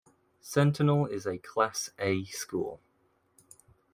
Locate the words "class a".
1.37-2.23